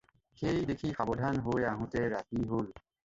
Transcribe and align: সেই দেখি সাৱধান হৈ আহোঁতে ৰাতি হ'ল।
সেই 0.39 0.61
দেখি 0.69 0.89
সাৱধান 1.01 1.37
হৈ 1.49 1.67
আহোঁতে 1.73 2.05
ৰাতি 2.15 2.47
হ'ল। 2.55 2.73